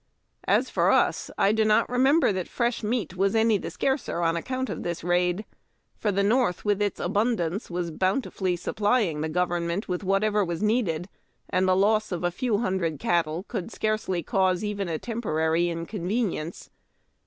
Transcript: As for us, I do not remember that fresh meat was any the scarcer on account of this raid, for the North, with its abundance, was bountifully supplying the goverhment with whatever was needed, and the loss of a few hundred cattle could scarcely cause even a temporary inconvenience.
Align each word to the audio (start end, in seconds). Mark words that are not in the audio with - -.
As 0.47 0.67
for 0.71 0.89
us, 0.89 1.29
I 1.37 1.51
do 1.51 1.63
not 1.63 1.87
remember 1.87 2.33
that 2.33 2.47
fresh 2.47 2.81
meat 2.81 3.15
was 3.15 3.35
any 3.35 3.59
the 3.59 3.69
scarcer 3.69 4.23
on 4.23 4.35
account 4.35 4.67
of 4.67 4.81
this 4.81 5.03
raid, 5.03 5.45
for 5.95 6.11
the 6.11 6.23
North, 6.23 6.65
with 6.65 6.81
its 6.81 6.99
abundance, 6.99 7.69
was 7.69 7.91
bountifully 7.91 8.55
supplying 8.55 9.21
the 9.21 9.29
goverhment 9.29 9.87
with 9.87 10.03
whatever 10.03 10.43
was 10.43 10.63
needed, 10.63 11.07
and 11.51 11.67
the 11.67 11.75
loss 11.75 12.11
of 12.11 12.23
a 12.23 12.31
few 12.31 12.57
hundred 12.57 12.97
cattle 12.99 13.43
could 13.47 13.71
scarcely 13.71 14.23
cause 14.23 14.63
even 14.63 14.89
a 14.89 14.97
temporary 14.97 15.69
inconvenience. 15.69 16.71